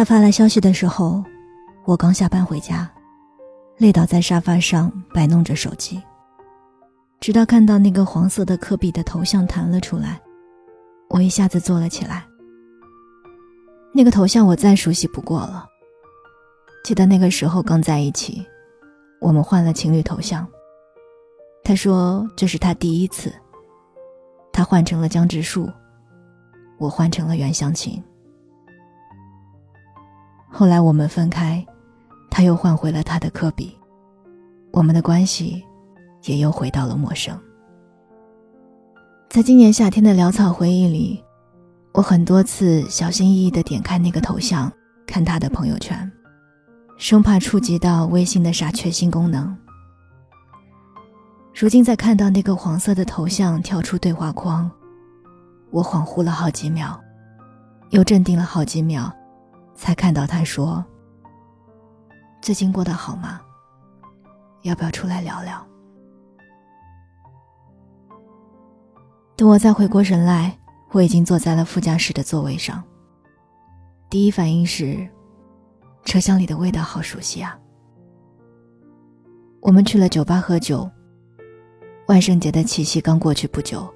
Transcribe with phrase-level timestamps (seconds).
[0.00, 1.22] 他发来消息的时候，
[1.84, 2.90] 我刚下班回家，
[3.76, 6.02] 累倒在沙发上摆弄着手机。
[7.20, 10.18] 直到看到那个黄色的科比的头像弹了出来，
[11.10, 12.24] 我一下子坐了起来。
[13.92, 15.66] 那个头像我再熟悉不过了。
[16.82, 18.42] 记得那个时候刚在一起，
[19.20, 20.48] 我们换了情侣头像。
[21.62, 23.30] 他说这是他第一次。
[24.50, 25.70] 他换成了江直树，
[26.78, 28.02] 我换成了袁湘琴。
[30.50, 31.64] 后来我们分开，
[32.30, 33.74] 他又换回了他的科比，
[34.72, 35.64] 我们的关系。
[36.26, 37.34] 也又回到了陌生。
[39.30, 41.24] 在今年夏天的潦草回忆里，
[41.94, 44.70] 我很多次小心翼翼地点开那个头像，
[45.06, 46.12] 看他的朋友圈，
[46.98, 49.56] 生怕触及到微信的傻缺新功能。
[51.54, 54.70] 如今在看到那个黄色的头像跳出对话框，
[55.70, 57.00] 我恍惚了好几秒，
[57.90, 59.10] 又镇定了好几秒，
[59.80, 60.84] 才看到他说
[62.42, 63.40] ：“最近过得好吗？
[64.60, 65.66] 要不要出来聊聊？”
[69.34, 70.58] 等我再回过神来，
[70.90, 72.84] 我已经坐在了副驾驶的座位上。
[74.10, 75.08] 第一反应是，
[76.04, 77.58] 车厢里的味道好熟悉啊。
[79.62, 80.88] 我们去了酒吧喝酒。
[82.06, 83.90] 万圣节的气息刚过去不久，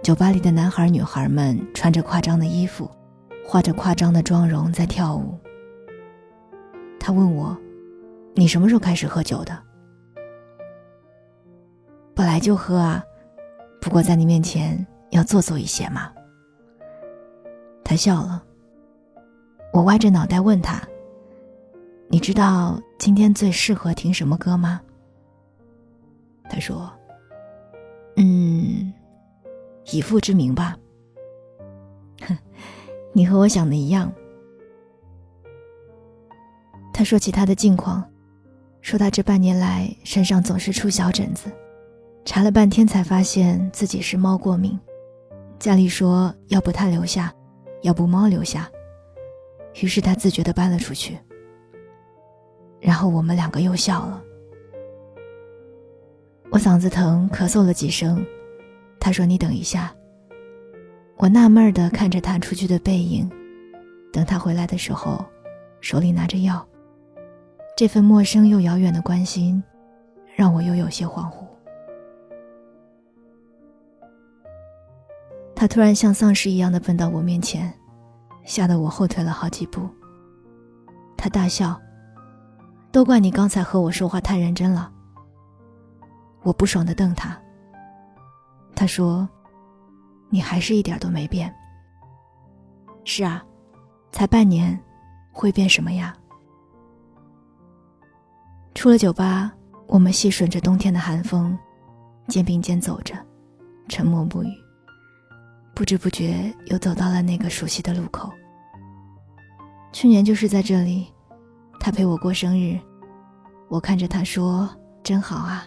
[0.00, 2.88] 酒吧里的男孩女孩们穿着夸张的衣服，
[3.46, 5.38] 化着夸张的妆容在跳舞。
[6.98, 7.56] 他问我
[8.34, 9.56] ：“你什么时候开始喝酒的？”
[12.14, 13.02] 本来就喝啊。
[13.80, 16.12] 不过在你面前要做作一些嘛。
[17.84, 18.42] 他笑了。
[19.72, 20.82] 我歪着脑袋问他
[22.08, 24.80] ：“你知道今天最适合听什么歌吗？”
[26.50, 26.92] 他说
[28.16, 28.92] ：“嗯，
[29.92, 30.76] 以父之名吧。”
[33.16, 34.12] 你和我想的一样。
[36.92, 38.04] 他说起他的近况，
[38.82, 41.50] 说他这半年来身上总是出小疹子。
[42.26, 44.78] 查了半天才发现自己是猫过敏，
[45.58, 47.32] 家里说要不他留下，
[47.80, 48.70] 要不猫留下，
[49.80, 51.18] 于是他自觉地搬了出去。
[52.80, 54.22] 然后我们两个又笑了。
[56.50, 58.22] 我嗓子疼，咳嗽了几声，
[59.00, 59.95] 他说：“你等一下。”
[61.16, 63.30] 我纳闷地看着他出去的背影，
[64.12, 65.24] 等他回来的时候，
[65.80, 66.66] 手里拿着药。
[67.76, 69.62] 这份陌生又遥远的关心，
[70.34, 71.46] 让我又有些恍惚。
[75.54, 77.72] 他突然像丧尸一样的奔到我面前，
[78.44, 79.88] 吓得我后退了好几步。
[81.16, 81.80] 他大笑
[82.92, 84.92] ：“都怪你刚才和我说话太认真了。”
[86.44, 87.36] 我不爽的瞪他。
[88.74, 89.26] 他说
[90.36, 91.50] ：“你还是一点都没变。”
[93.04, 93.42] 是啊，
[94.12, 94.78] 才半年，
[95.32, 96.14] 会变什么呀？
[98.74, 99.50] 出了酒吧，
[99.86, 101.58] 我们细顺着冬天的寒风，
[102.28, 103.14] 肩并肩走着，
[103.88, 104.48] 沉默不语。
[105.74, 108.30] 不知不觉又走到了那个熟悉的路口。
[109.92, 111.06] 去年就是在这里，
[111.80, 112.78] 他陪我过生日，
[113.68, 114.68] 我看着他说
[115.02, 115.66] ：“真好啊，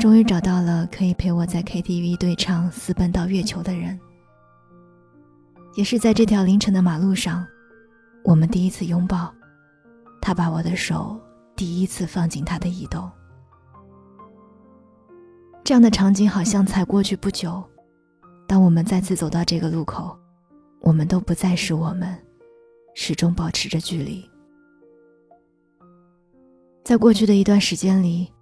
[0.00, 4.00] 终于找到了可以陪我在 KTV 对唱《私奔到月球》的人。”
[5.76, 7.46] 也是在这条凌晨的马路上，
[8.24, 9.30] 我们第一次拥抱，
[10.18, 11.20] 他把我的手
[11.54, 13.08] 第一次放进他的衣兜。
[15.62, 17.62] 这样的场景好像才过去不久。
[18.48, 20.18] 当我们再次走到这个路口，
[20.80, 22.16] 我们都不再是我们，
[22.94, 24.28] 始终保持着距离。
[26.82, 28.32] 在过去的一段时间里，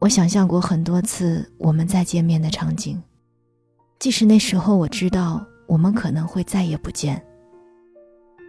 [0.00, 3.00] 我想象过很多次我们再见面的场景，
[3.98, 7.22] 即使那时候我知道我们可能会再也不见。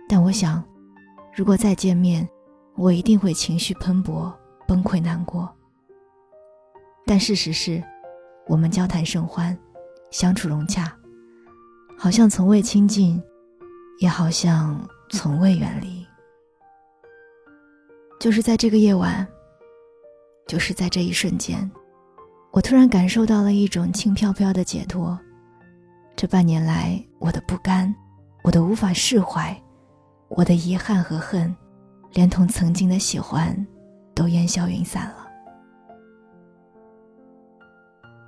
[0.08, 0.64] 但我想，
[1.36, 2.28] 如果再见面，
[2.78, 4.34] 我一定会情绪喷薄、
[4.66, 5.54] 崩溃难过。
[7.06, 7.84] 但事实是，
[8.48, 9.56] 我们交谈甚欢，
[10.10, 10.96] 相处融洽。
[11.98, 13.22] 好像从未亲近，
[14.00, 16.08] 也好像从未远离。
[18.22, 19.28] 就是在这个夜晚，
[20.52, 21.72] 就是在这一瞬间，
[22.52, 25.18] 我突然感受到了一种轻飘飘的解脱。
[26.14, 27.96] 这半年来，我的不甘，
[28.44, 29.58] 我的无法释怀，
[30.28, 31.56] 我的遗憾和恨，
[32.12, 33.66] 连同曾经的喜欢，
[34.14, 35.26] 都烟消云散了。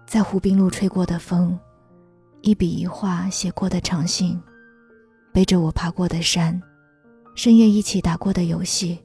[0.08, 1.60] 在湖滨路吹过的风。
[2.42, 4.42] 一笔一画写过的长信，
[5.34, 6.58] 背着我爬过的山，
[7.36, 8.98] 深夜一起打过的游戏，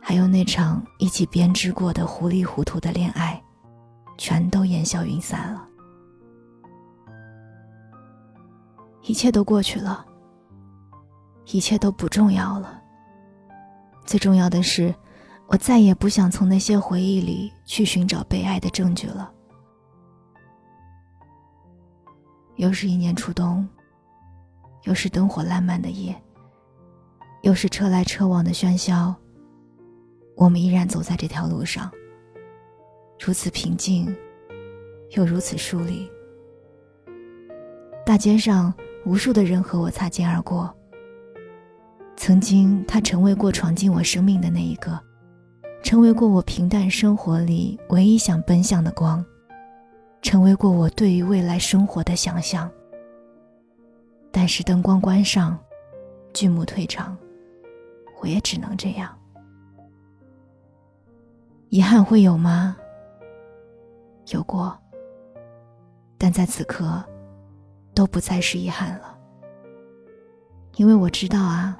[0.00, 3.40] 还有那场一起编织过的糊里糊涂的恋爱，
[4.18, 5.66] 全都烟消云散了。
[9.02, 10.04] 一切都过去了，
[11.46, 12.82] 一切都不重要了。
[14.04, 14.94] 最重要的是，
[15.46, 19.32] 我再也不想从那些回忆里去寻找被爱的证据了。
[22.56, 23.66] 又是一年初冬，
[24.82, 26.14] 又是灯火烂漫的夜，
[27.42, 29.14] 又是车来车往的喧嚣。
[30.40, 31.92] 我们依然走在这条路上，
[33.18, 34.16] 如此平静，
[35.10, 36.10] 又如此疏离。
[38.06, 38.72] 大街上，
[39.04, 40.74] 无数的人和我擦肩而过。
[42.16, 44.98] 曾经，他成为过闯进我生命的那一个，
[45.82, 49.22] 成为过我平淡生活里唯一想奔向的光，
[50.22, 52.70] 成为过我对于未来生活的想象。
[54.30, 55.58] 但是灯光关上，
[56.32, 57.14] 剧目退场，
[58.22, 59.14] 我也只能这样。
[61.70, 62.76] 遗憾会有吗？
[64.32, 64.76] 有过，
[66.18, 67.02] 但在此刻。
[67.92, 69.18] 都不再是遗憾了，
[70.76, 71.76] 因为我知道啊，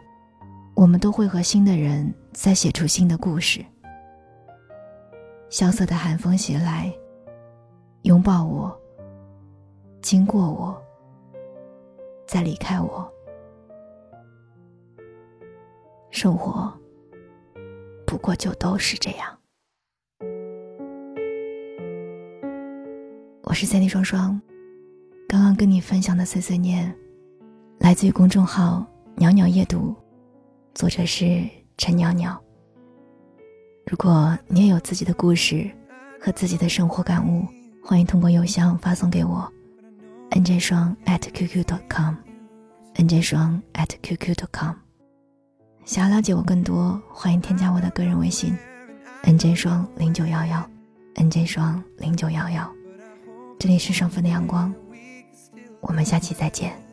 [0.74, 3.64] 我们都会和新的人再写出新的故事。
[5.48, 6.92] 萧瑟的寒风袭来，
[8.02, 8.76] 拥抱我，
[10.02, 10.82] 经过我，
[12.26, 13.10] 再离开我。
[16.10, 16.70] 生活
[18.04, 19.39] 不过就都是这样。
[23.50, 24.40] 我是三 D 双双。
[25.28, 26.94] 刚刚跟你分享的碎碎念，
[27.80, 28.86] 来自于公众号
[29.18, 29.92] “袅袅夜读”，
[30.72, 31.42] 作者是
[31.76, 32.40] 陈袅袅。
[33.86, 35.68] 如果你也有自己的故事
[36.20, 37.44] 和自己的生活感悟，
[37.82, 39.52] 欢迎通过邮箱发送给我
[40.30, 41.60] ，nj 双 @qq.com，nj
[43.20, 44.74] 双 @qq.com。
[45.84, 48.56] 想要了解我更多，欢迎添加我的个人微信
[49.24, 50.70] ，nj 双零九幺幺
[51.16, 52.72] ，nj 双零九幺幺。
[53.60, 54.74] 这里是上分的阳光。
[55.82, 56.89] 我们下期再见。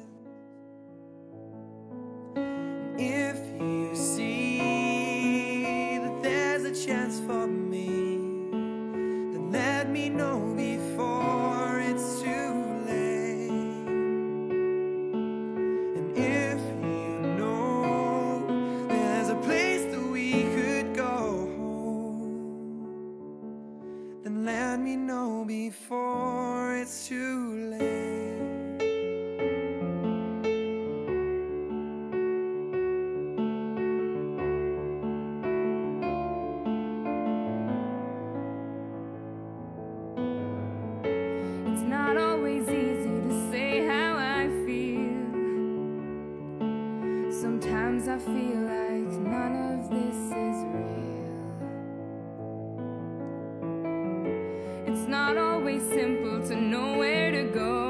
[55.07, 57.86] Not always simple to know where to go.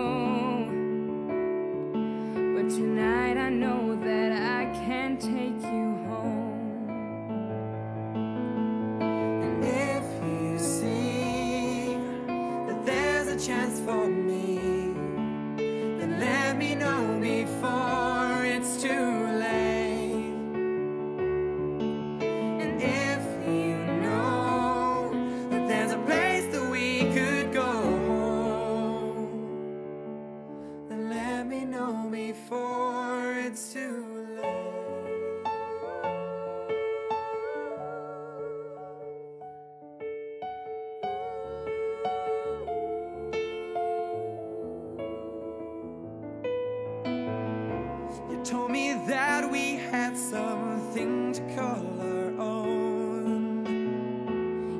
[48.48, 53.66] Told me that we had something to call our own.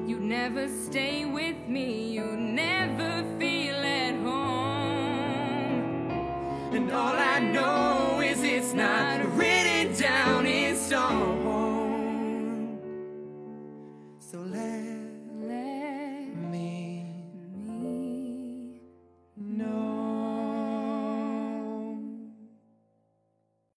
[0.08, 6.12] You never stay with me, You'd never feel at home.
[6.72, 11.47] And all I know is it's not written down in stone.